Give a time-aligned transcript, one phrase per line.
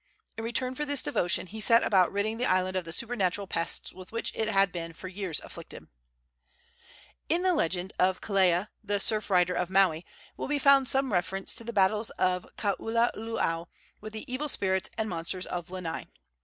[0.35, 3.93] In return for this devotion he set about ridding the island of the supernatural pests
[3.93, 5.87] with which it had been for years afflicted.
[7.29, 10.03] In the legend of "Kelea, the Surf rider of Maui,"
[10.37, 13.67] will be found some reference to the battles of Kaululaau
[13.99, 16.07] with the evil spirits and monsters of Lanai.